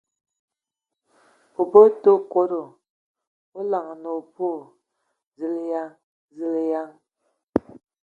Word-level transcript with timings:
O 1.59 1.61
bɔ 1.71 1.81
tǝ 2.03 2.11
kodo! 2.31 2.61
O 3.57 3.59
laŋanǝ 3.71 4.09
o 4.17 4.19
boo!... 4.33 4.59
Zulayan! 5.37 5.89
Zulǝyan! 6.35 6.89